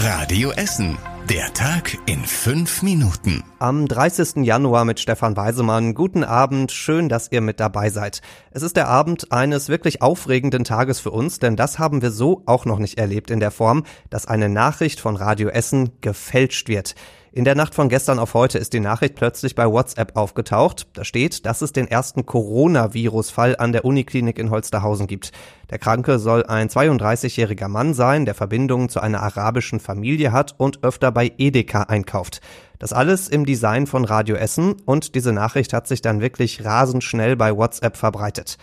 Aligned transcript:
Radio 0.00 0.52
Essen. 0.52 0.96
Der 1.28 1.52
Tag 1.54 1.98
in 2.06 2.24
fünf 2.24 2.82
Minuten. 2.82 3.42
Am 3.58 3.88
30. 3.88 4.44
Januar 4.44 4.84
mit 4.84 5.00
Stefan 5.00 5.36
Weisemann. 5.36 5.94
Guten 5.94 6.22
Abend, 6.22 6.70
schön, 6.70 7.08
dass 7.08 7.32
ihr 7.32 7.40
mit 7.40 7.58
dabei 7.58 7.90
seid. 7.90 8.22
Es 8.52 8.62
ist 8.62 8.76
der 8.76 8.86
Abend 8.86 9.32
eines 9.32 9.68
wirklich 9.68 10.00
aufregenden 10.00 10.62
Tages 10.62 11.00
für 11.00 11.10
uns, 11.10 11.40
denn 11.40 11.56
das 11.56 11.80
haben 11.80 12.00
wir 12.00 12.12
so 12.12 12.44
auch 12.46 12.64
noch 12.64 12.78
nicht 12.78 12.96
erlebt 12.96 13.32
in 13.32 13.40
der 13.40 13.50
Form, 13.50 13.82
dass 14.08 14.26
eine 14.26 14.48
Nachricht 14.48 15.00
von 15.00 15.16
Radio 15.16 15.48
Essen 15.48 15.90
gefälscht 16.00 16.68
wird. 16.68 16.94
In 17.38 17.44
der 17.44 17.54
Nacht 17.54 17.76
von 17.76 17.88
gestern 17.88 18.18
auf 18.18 18.34
heute 18.34 18.58
ist 18.58 18.72
die 18.72 18.80
Nachricht 18.80 19.14
plötzlich 19.14 19.54
bei 19.54 19.64
WhatsApp 19.64 20.16
aufgetaucht. 20.16 20.88
Da 20.94 21.04
steht, 21.04 21.46
dass 21.46 21.62
es 21.62 21.70
den 21.70 21.86
ersten 21.86 22.26
Coronavirus-Fall 22.26 23.54
an 23.54 23.70
der 23.70 23.84
Uniklinik 23.84 24.40
in 24.40 24.50
Holsterhausen 24.50 25.06
gibt. 25.06 25.30
Der 25.70 25.78
Kranke 25.78 26.18
soll 26.18 26.44
ein 26.46 26.68
32-jähriger 26.68 27.68
Mann 27.68 27.94
sein, 27.94 28.24
der 28.24 28.34
Verbindungen 28.34 28.88
zu 28.88 28.98
einer 28.98 29.22
arabischen 29.22 29.78
Familie 29.78 30.32
hat 30.32 30.56
und 30.58 30.82
öfter 30.82 31.12
bei 31.12 31.30
Edeka 31.38 31.82
einkauft. 31.82 32.40
Das 32.80 32.92
alles 32.92 33.28
im 33.28 33.46
Design 33.46 33.86
von 33.86 34.04
Radio 34.04 34.34
Essen 34.34 34.74
und 34.84 35.14
diese 35.14 35.32
Nachricht 35.32 35.72
hat 35.72 35.86
sich 35.86 36.02
dann 36.02 36.20
wirklich 36.20 36.64
rasend 36.64 37.04
schnell 37.04 37.36
bei 37.36 37.56
WhatsApp 37.56 37.96
verbreitet. 37.96 38.58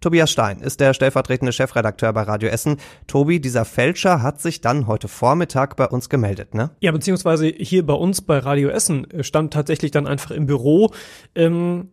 Tobias 0.00 0.30
Stein 0.30 0.60
ist 0.60 0.80
der 0.80 0.94
stellvertretende 0.94 1.52
Chefredakteur 1.52 2.12
bei 2.14 2.22
Radio 2.22 2.48
Essen. 2.48 2.78
Tobi, 3.06 3.38
dieser 3.38 3.66
Fälscher 3.66 4.22
hat 4.22 4.40
sich 4.40 4.62
dann 4.62 4.86
heute 4.86 5.08
Vormittag 5.08 5.76
bei 5.76 5.86
uns 5.86 6.08
gemeldet, 6.08 6.54
ne? 6.54 6.70
Ja, 6.80 6.90
beziehungsweise 6.90 7.46
hier 7.48 7.84
bei 7.84 7.92
uns 7.92 8.22
bei 8.22 8.38
Radio 8.38 8.70
Essen 8.70 9.06
stand 9.20 9.52
tatsächlich 9.52 9.90
dann 9.90 10.06
einfach 10.06 10.30
im 10.30 10.46
Büro. 10.46 10.90
Ähm 11.34 11.90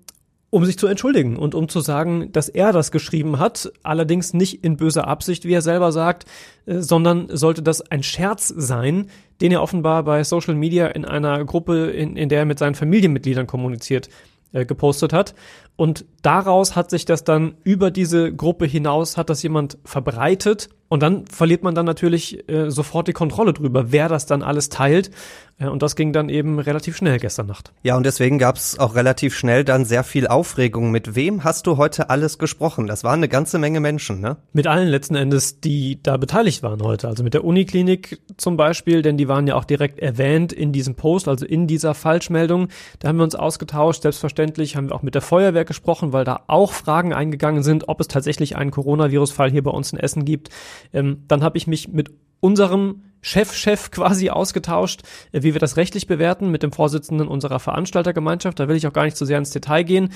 um 0.50 0.64
sich 0.64 0.78
zu 0.78 0.88
entschuldigen 0.88 1.36
und 1.36 1.56
um 1.56 1.68
zu 1.68 1.82
sagen, 1.82 2.32
dass 2.32 2.48
er 2.48 2.72
das 2.72 2.92
geschrieben 2.92 3.38
hat, 3.38 3.70
allerdings 3.84 4.34
nicht 4.34 4.64
in 4.64 4.78
böser 4.78 5.06
Absicht, 5.06 5.44
wie 5.44 5.54
er 5.54 5.62
selber 5.62 5.92
sagt, 5.92 6.26
äh, 6.66 6.80
sondern 6.80 7.28
sollte 7.36 7.62
das 7.62 7.82
ein 7.82 8.02
Scherz 8.02 8.48
sein, 8.48 9.08
den 9.42 9.52
er 9.52 9.62
offenbar 9.62 10.04
bei 10.04 10.24
Social 10.24 10.56
Media 10.56 10.88
in 10.88 11.04
einer 11.04 11.44
Gruppe, 11.44 11.92
in, 11.92 12.16
in 12.16 12.30
der 12.30 12.40
er 12.40 12.46
mit 12.46 12.60
seinen 12.60 12.76
Familienmitgliedern 12.76 13.46
kommuniziert, 13.46 14.10
äh, 14.54 14.66
gepostet 14.66 15.14
hat. 15.14 15.36
Und 15.76 16.06
daraus 16.22 16.76
hat 16.76 16.90
sich 16.90 17.06
das 17.06 17.24
dann 17.24 17.56
über 17.64 17.92
diese 17.92 18.34
Gruppe 18.34 18.66
hinaus, 18.66 19.18
hat 19.18 19.30
das 19.30 19.44
jemand 19.44 19.78
verbreitet. 19.86 20.70
Und 20.90 21.04
dann 21.04 21.28
verliert 21.28 21.64
man 21.64 21.76
dann 21.76 21.86
natürlich 21.86 22.50
äh, 22.50 22.72
sofort 22.72 23.08
die 23.08 23.14
Kontrolle 23.14 23.54
drüber, 23.54 23.92
wer 23.92 24.10
das 24.10 24.26
dann 24.26 24.42
alles 24.42 24.70
teilt. 24.70 25.12
Äh, 25.60 25.68
und 25.68 25.82
das 25.82 25.96
ging 25.96 26.14
dann 26.14 26.30
eben 26.30 26.60
relativ 26.60 26.98
schnell 26.98 27.20
gestern 27.20 27.48
Nacht. 27.48 27.74
Ja, 27.84 27.96
und 27.98 28.06
deswegen 28.06 28.38
gab 28.40 28.58
es 28.58 28.78
auch 28.80 28.96
relativ 28.96 29.36
schnell 29.36 29.64
dann 29.64 29.86
sehr 29.86 30.04
viel 30.04 30.28
Aufregung. 30.28 30.92
Mit 30.92 31.16
wem 31.16 31.44
hast 31.44 31.68
du 31.68 31.78
heute 31.78 32.10
alles 32.10 32.38
gesprochen? 32.38 32.88
Das 32.88 33.04
waren 33.04 33.20
eine 33.20 33.30
ganze 33.30 33.60
Menge 33.60 33.80
Menschen, 33.80 34.20
ne? 34.22 34.38
Mit 34.54 34.68
allen 34.68 34.88
letzten 34.88 35.16
Endes, 35.16 35.60
die 35.60 36.02
da 36.02 36.18
beteiligt 36.18 36.64
waren 36.64 36.82
heute. 36.82 37.08
Also 37.08 37.24
mit 37.24 37.34
der 37.34 37.44
Uniklinik 37.44 38.20
zum 38.38 38.58
Beispiel, 38.58 39.02
denn 39.02 39.18
die 39.18 39.28
waren 39.28 39.48
ja 39.48 39.56
auch 39.56 39.66
direkt 39.66 40.00
erwähnt 40.00 40.54
in 40.54 40.72
diesem 40.72 40.96
Post, 40.96 41.28
also 41.28 41.46
in 41.46 41.68
dieser 41.68 41.94
Falschmeldung. 41.94 42.68
Da 43.00 43.08
haben 43.08 43.18
wir 43.18 43.24
uns 43.24 43.36
ausgetauscht. 43.36 44.02
Selbstverständlich 44.04 44.76
haben 44.76 44.90
wir 44.90 44.96
auch 44.96 45.04
mit 45.04 45.16
der 45.16 45.22
Feuerwehr 45.22 45.66
gesprochen, 45.66 46.14
weil 46.14 46.26
da 46.26 46.42
auch 46.48 46.72
Fragen 46.72 47.14
eingegangen 47.14 47.64
sind, 47.64 47.90
ob 47.90 48.00
es 48.00 48.08
tatsächlich 48.08 48.56
einen 48.56 48.72
Coronavirus-Fall 48.72 49.52
hier 49.52 49.64
bei 49.64 49.72
uns 49.72 49.94
in 49.94 50.00
Essen 50.00 50.26
gibt. 50.26 50.50
Ähm, 50.94 51.24
dann 51.28 51.44
habe 51.44 51.58
ich 51.58 51.68
mich 51.68 51.88
mit 51.88 52.12
unserem 52.40 53.02
Chef-Chef 53.22 53.92
quasi 53.92 54.30
ausgetauscht, 54.30 55.02
äh, 55.32 55.44
wie 55.44 55.54
wir 55.54 55.60
das 55.60 55.78
rechtlich 55.78 56.08
bewerten 56.08 56.50
mit 56.50 56.64
dem 56.64 56.72
Vorsitzenden 56.72 57.28
unserer 57.28 57.60
Veranstaltergemeinschaft. 57.60 58.60
Da 58.60 58.68
will 58.68 58.76
ich 58.76 58.88
auch 58.88 58.94
gar 58.94 59.06
nicht 59.06 59.18
so 59.18 59.26
sehr 59.26 59.38
ins 59.38 59.52
Detail 59.52 59.84
gehen. 59.84 60.14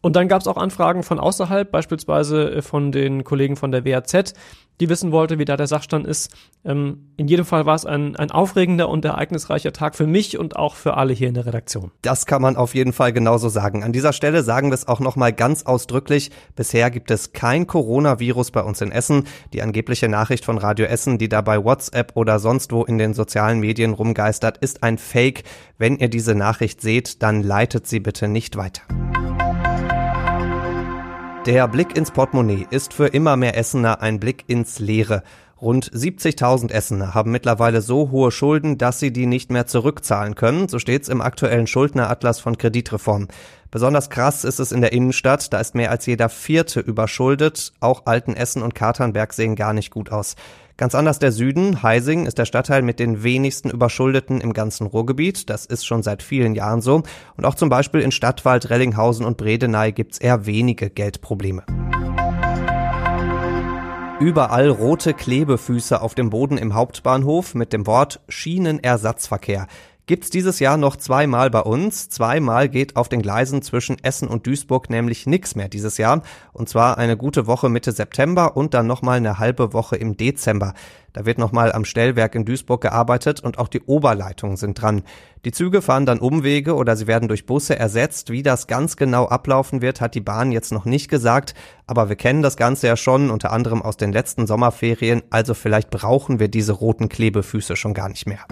Und 0.00 0.16
dann 0.16 0.28
gab 0.28 0.42
es 0.42 0.46
auch 0.46 0.58
Anfragen 0.58 1.02
von 1.02 1.18
außerhalb, 1.18 1.70
beispielsweise 1.70 2.56
äh, 2.56 2.62
von 2.62 2.92
den 2.92 3.24
Kollegen 3.24 3.56
von 3.56 3.72
der 3.72 3.84
WAZ, 3.84 4.34
die 4.80 4.88
wissen 4.88 5.12
wollte, 5.12 5.38
wie 5.38 5.44
da 5.44 5.56
der 5.56 5.66
Sachstand 5.66 6.06
ist. 6.06 6.34
Ähm, 6.64 7.10
in 7.16 7.28
jedem 7.28 7.44
Fall 7.44 7.66
war 7.66 7.74
es 7.74 7.86
ein, 7.86 8.16
ein 8.16 8.30
aufregender 8.30 8.88
und 8.88 9.04
ereignisreicher 9.04 9.72
Tag 9.72 9.94
für 9.94 10.06
mich 10.06 10.38
und 10.38 10.56
auch 10.56 10.74
für 10.74 10.96
alle 10.96 11.12
hier 11.12 11.28
in 11.28 11.34
der 11.34 11.46
Redaktion. 11.46 11.90
Das 12.02 12.26
kann 12.26 12.42
man 12.42 12.56
auf 12.56 12.74
jeden 12.74 12.92
Fall 12.92 13.12
genauso 13.12 13.48
sagen. 13.48 13.84
An 13.84 13.92
dieser 13.92 14.12
Stelle 14.12 14.42
sagen 14.42 14.70
wir 14.70 14.74
es 14.74 14.88
auch 14.88 15.00
nochmal 15.00 15.32
ganz 15.32 15.64
ausdrücklich. 15.64 16.30
Bisher 16.56 16.90
gibt 16.90 17.10
es 17.10 17.32
kein 17.32 17.66
Coronavirus 17.66 18.50
bei 18.50 18.62
uns 18.62 18.80
in 18.80 18.92
Essen. 18.92 19.24
Die 19.52 19.62
angebliche 19.62 20.08
Nachricht 20.08 20.44
von 20.44 20.58
Radio 20.58 20.86
Essen, 20.86 21.18
die 21.18 21.28
da 21.28 21.40
bei 21.40 21.62
WhatsApp 21.62 22.12
oder 22.14 22.38
sonst 22.38 22.72
wo 22.72 22.84
in 22.84 22.98
den 22.98 23.14
sozialen 23.14 23.60
Medien 23.60 23.92
rumgeistert, 23.92 24.58
ist 24.58 24.82
ein 24.82 24.98
Fake. 24.98 25.44
Wenn 25.78 25.96
ihr 25.96 26.08
diese 26.08 26.34
Nachricht 26.34 26.80
seht, 26.80 27.22
dann 27.22 27.42
leitet 27.42 27.86
sie 27.86 28.00
bitte 28.00 28.28
nicht 28.28 28.56
weiter. 28.56 28.82
Der 31.46 31.68
Blick 31.68 31.94
ins 31.94 32.10
Portemonnaie 32.10 32.66
ist 32.70 32.94
für 32.94 33.08
immer 33.08 33.36
mehr 33.36 33.54
Essener 33.54 34.00
ein 34.00 34.18
Blick 34.18 34.44
ins 34.46 34.78
Leere. 34.78 35.22
Rund 35.60 35.90
70.000 35.90 36.70
Essener 36.70 37.14
haben 37.14 37.30
mittlerweile 37.30 37.80
so 37.80 38.10
hohe 38.10 38.30
Schulden, 38.30 38.76
dass 38.76 38.98
sie 38.98 39.12
die 39.12 39.26
nicht 39.26 39.50
mehr 39.50 39.66
zurückzahlen 39.66 40.34
können, 40.34 40.68
so 40.68 40.78
steht's 40.78 41.08
im 41.08 41.20
aktuellen 41.20 41.66
Schuldneratlas 41.66 42.40
von 42.40 42.58
Kreditreform. 42.58 43.28
Besonders 43.70 44.10
krass 44.10 44.44
ist 44.44 44.60
es 44.60 44.72
in 44.72 44.80
der 44.80 44.92
Innenstadt, 44.92 45.52
da 45.52 45.58
ist 45.58 45.74
mehr 45.74 45.90
als 45.90 46.06
jeder 46.06 46.28
Vierte 46.28 46.80
überschuldet, 46.80 47.72
auch 47.80 48.06
Altenessen 48.06 48.62
und 48.62 48.74
Katernberg 48.74 49.32
sehen 49.32 49.56
gar 49.56 49.72
nicht 49.72 49.90
gut 49.90 50.12
aus. 50.12 50.36
Ganz 50.76 50.96
anders 50.96 51.20
der 51.20 51.30
Süden. 51.30 51.84
Heising 51.84 52.26
ist 52.26 52.36
der 52.36 52.46
Stadtteil 52.46 52.82
mit 52.82 52.98
den 52.98 53.22
wenigsten 53.22 53.70
Überschuldeten 53.70 54.40
im 54.40 54.52
ganzen 54.52 54.88
Ruhrgebiet. 54.88 55.48
Das 55.48 55.66
ist 55.66 55.86
schon 55.86 56.02
seit 56.02 56.20
vielen 56.20 56.56
Jahren 56.56 56.80
so. 56.80 57.04
Und 57.36 57.44
auch 57.44 57.54
zum 57.54 57.68
Beispiel 57.68 58.00
in 58.00 58.10
Stadtwald, 58.10 58.70
Rellinghausen 58.70 59.24
und 59.24 59.36
Bredeney 59.36 59.92
gibt's 59.92 60.18
eher 60.18 60.46
wenige 60.46 60.90
Geldprobleme. 60.90 61.62
Überall 64.20 64.68
rote 64.68 65.12
Klebefüße 65.12 66.00
auf 66.00 66.14
dem 66.14 66.30
Boden 66.30 66.56
im 66.56 66.74
Hauptbahnhof 66.74 67.54
mit 67.54 67.72
dem 67.72 67.86
Wort 67.86 68.20
Schienenersatzverkehr 68.28 69.66
gibt's 70.06 70.30
dieses 70.30 70.58
Jahr 70.60 70.76
noch 70.76 70.96
zweimal 70.96 71.50
bei 71.50 71.60
uns. 71.60 72.08
Zweimal 72.08 72.68
geht 72.68 72.96
auf 72.96 73.08
den 73.08 73.22
Gleisen 73.22 73.62
zwischen 73.62 73.96
Essen 74.02 74.28
und 74.28 74.46
Duisburg 74.46 74.90
nämlich 74.90 75.26
nichts 75.26 75.54
mehr 75.54 75.68
dieses 75.68 75.96
Jahr. 75.96 76.22
Und 76.52 76.68
zwar 76.68 76.98
eine 76.98 77.16
gute 77.16 77.46
Woche 77.46 77.68
Mitte 77.68 77.92
September 77.92 78.56
und 78.56 78.74
dann 78.74 78.86
nochmal 78.86 79.16
eine 79.16 79.38
halbe 79.38 79.72
Woche 79.72 79.96
im 79.96 80.16
Dezember. 80.16 80.74
Da 81.14 81.24
wird 81.24 81.38
nochmal 81.38 81.72
am 81.72 81.84
Stellwerk 81.84 82.34
in 82.34 82.44
Duisburg 82.44 82.80
gearbeitet 82.80 83.40
und 83.40 83.58
auch 83.58 83.68
die 83.68 83.82
Oberleitungen 83.82 84.56
sind 84.56 84.82
dran. 84.82 85.02
Die 85.44 85.52
Züge 85.52 85.80
fahren 85.80 86.06
dann 86.06 86.18
Umwege 86.18 86.74
oder 86.74 86.96
sie 86.96 87.06
werden 87.06 87.28
durch 87.28 87.46
Busse 87.46 87.78
ersetzt. 87.78 88.30
Wie 88.30 88.42
das 88.42 88.66
ganz 88.66 88.96
genau 88.96 89.26
ablaufen 89.26 89.80
wird, 89.80 90.00
hat 90.00 90.14
die 90.14 90.20
Bahn 90.20 90.50
jetzt 90.50 90.72
noch 90.72 90.86
nicht 90.86 91.08
gesagt. 91.08 91.54
Aber 91.86 92.08
wir 92.08 92.16
kennen 92.16 92.42
das 92.42 92.56
Ganze 92.56 92.88
ja 92.88 92.96
schon, 92.96 93.30
unter 93.30 93.52
anderem 93.52 93.80
aus 93.80 93.96
den 93.96 94.12
letzten 94.12 94.46
Sommerferien. 94.46 95.22
Also 95.30 95.54
vielleicht 95.54 95.90
brauchen 95.90 96.40
wir 96.40 96.48
diese 96.48 96.72
roten 96.72 97.08
Klebefüße 97.08 97.76
schon 97.76 97.94
gar 97.94 98.08
nicht 98.08 98.26
mehr. 98.26 98.44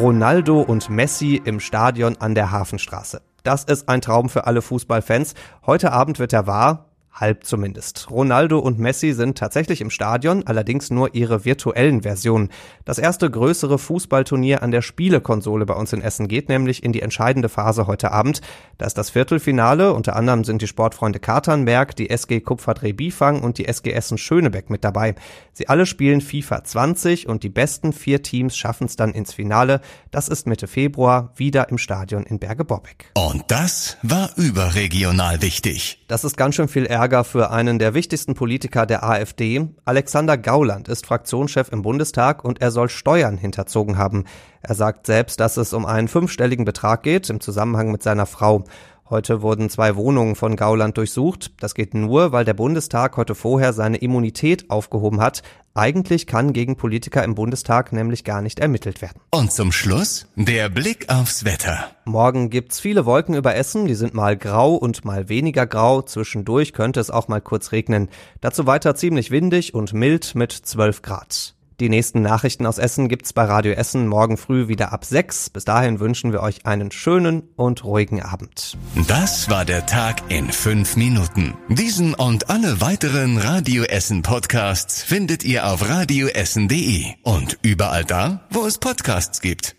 Ronaldo 0.00 0.60
und 0.60 0.90
Messi 0.90 1.40
im 1.44 1.60
Stadion 1.60 2.16
an 2.18 2.34
der 2.34 2.50
Hafenstraße. 2.50 3.22
Das 3.44 3.62
ist 3.62 3.88
ein 3.88 4.00
Traum 4.00 4.28
für 4.28 4.46
alle 4.46 4.60
Fußballfans. 4.60 5.34
Heute 5.66 5.92
Abend 5.92 6.18
wird 6.18 6.32
er 6.32 6.48
wahr. 6.48 6.90
Halb 7.14 7.44
zumindest. 7.44 8.10
Ronaldo 8.10 8.58
und 8.58 8.80
Messi 8.80 9.12
sind 9.12 9.38
tatsächlich 9.38 9.80
im 9.80 9.90
Stadion, 9.90 10.42
allerdings 10.48 10.90
nur 10.90 11.14
ihre 11.14 11.44
virtuellen 11.44 12.02
Versionen. 12.02 12.48
Das 12.84 12.98
erste 12.98 13.30
größere 13.30 13.78
Fußballturnier 13.78 14.64
an 14.64 14.72
der 14.72 14.82
Spielekonsole 14.82 15.64
bei 15.64 15.74
uns 15.74 15.92
in 15.92 16.02
Essen 16.02 16.26
geht 16.26 16.48
nämlich 16.48 16.82
in 16.82 16.90
die 16.90 17.02
entscheidende 17.02 17.48
Phase 17.48 17.86
heute 17.86 18.10
Abend. 18.10 18.40
Da 18.78 18.86
ist 18.86 18.98
das 18.98 19.10
Viertelfinale, 19.10 19.92
unter 19.92 20.16
anderem 20.16 20.42
sind 20.42 20.60
die 20.60 20.66
Sportfreunde 20.66 21.20
Katernberg, 21.20 21.94
die 21.94 22.10
SG 22.10 22.40
Kupferdreh 22.40 22.92
Bifang 22.92 23.42
und 23.42 23.58
die 23.58 23.68
SG 23.68 23.92
Essen 23.92 24.18
Schönebeck 24.18 24.68
mit 24.68 24.82
dabei. 24.82 25.14
Sie 25.52 25.68
alle 25.68 25.86
spielen 25.86 26.20
FIFA 26.20 26.64
20 26.64 27.28
und 27.28 27.44
die 27.44 27.48
besten 27.48 27.92
vier 27.92 28.24
Teams 28.24 28.56
schaffen 28.56 28.88
es 28.88 28.96
dann 28.96 29.12
ins 29.12 29.32
Finale. 29.32 29.82
Das 30.10 30.26
ist 30.26 30.48
Mitte 30.48 30.66
Februar 30.66 31.32
wieder 31.36 31.68
im 31.68 31.78
Stadion 31.78 32.24
in 32.24 32.40
Berge-Borbeck. 32.40 33.12
Und 33.14 33.44
das 33.46 33.98
war 34.02 34.30
überregional 34.34 35.42
wichtig. 35.42 36.04
Das 36.08 36.24
ist 36.24 36.36
ganz 36.36 36.56
schön 36.56 36.66
viel 36.66 36.86
Ärger 36.86 37.03
Ärger 37.04 37.24
für 37.24 37.50
einen 37.50 37.78
der 37.78 37.92
wichtigsten 37.92 38.32
Politiker 38.32 38.86
der 38.86 39.04
AfD. 39.04 39.68
Alexander 39.84 40.38
Gauland 40.38 40.88
ist 40.88 41.04
Fraktionschef 41.04 41.70
im 41.70 41.82
Bundestag 41.82 42.42
und 42.42 42.62
er 42.62 42.70
soll 42.70 42.88
Steuern 42.88 43.36
hinterzogen 43.36 43.98
haben. 43.98 44.24
Er 44.62 44.74
sagt 44.74 45.04
selbst, 45.04 45.38
dass 45.38 45.58
es 45.58 45.74
um 45.74 45.84
einen 45.84 46.08
fünfstelligen 46.08 46.64
Betrag 46.64 47.02
geht 47.02 47.28
im 47.28 47.40
Zusammenhang 47.40 47.92
mit 47.92 48.02
seiner 48.02 48.24
Frau. 48.24 48.64
Heute 49.10 49.42
wurden 49.42 49.68
zwei 49.68 49.96
Wohnungen 49.96 50.34
von 50.34 50.56
Gauland 50.56 50.96
durchsucht. 50.96 51.52
Das 51.60 51.74
geht 51.74 51.92
nur, 51.92 52.32
weil 52.32 52.46
der 52.46 52.54
Bundestag 52.54 53.18
heute 53.18 53.34
vorher 53.34 53.74
seine 53.74 53.98
Immunität 53.98 54.70
aufgehoben 54.70 55.20
hat. 55.20 55.42
Eigentlich 55.74 56.26
kann 56.26 56.54
gegen 56.54 56.76
Politiker 56.76 57.22
im 57.22 57.34
Bundestag 57.34 57.92
nämlich 57.92 58.24
gar 58.24 58.40
nicht 58.40 58.60
ermittelt 58.60 59.02
werden. 59.02 59.20
Und 59.30 59.52
zum 59.52 59.72
Schluss 59.72 60.26
der 60.36 60.70
Blick 60.70 61.10
aufs 61.10 61.44
Wetter. 61.44 61.90
Morgen 62.06 62.48
gibt's 62.48 62.80
viele 62.80 63.04
Wolken 63.04 63.34
über 63.34 63.54
Essen, 63.54 63.86
die 63.86 63.94
sind 63.94 64.14
mal 64.14 64.38
grau 64.38 64.74
und 64.74 65.04
mal 65.04 65.28
weniger 65.28 65.66
grau. 65.66 66.00
Zwischendurch 66.00 66.72
könnte 66.72 67.00
es 67.00 67.10
auch 67.10 67.28
mal 67.28 67.42
kurz 67.42 67.72
regnen. 67.72 68.08
Dazu 68.40 68.66
weiter 68.66 68.94
ziemlich 68.94 69.30
windig 69.30 69.74
und 69.74 69.92
mild 69.92 70.34
mit 70.34 70.52
12 70.52 71.02
Grad. 71.02 71.54
Die 71.80 71.88
nächsten 71.88 72.22
Nachrichten 72.22 72.66
aus 72.66 72.78
Essen 72.78 73.08
gibt's 73.08 73.32
bei 73.32 73.44
Radio 73.44 73.72
Essen 73.72 74.06
morgen 74.06 74.36
früh 74.36 74.68
wieder 74.68 74.92
ab 74.92 75.04
6. 75.04 75.50
Bis 75.50 75.64
dahin 75.64 75.98
wünschen 75.98 76.30
wir 76.30 76.40
euch 76.40 76.66
einen 76.66 76.92
schönen 76.92 77.42
und 77.56 77.82
ruhigen 77.84 78.22
Abend. 78.22 78.78
Das 79.08 79.50
war 79.50 79.64
der 79.64 79.84
Tag 79.84 80.22
in 80.28 80.52
fünf 80.52 80.96
Minuten. 80.96 81.54
Diesen 81.68 82.14
und 82.14 82.48
alle 82.48 82.80
weiteren 82.80 83.38
Radio 83.38 83.82
Essen 83.82 84.22
Podcasts 84.22 85.02
findet 85.02 85.42
ihr 85.42 85.66
auf 85.66 85.88
radioessen.de 85.88 87.06
und 87.22 87.58
überall 87.62 88.04
da, 88.04 88.46
wo 88.50 88.64
es 88.66 88.78
Podcasts 88.78 89.40
gibt. 89.40 89.74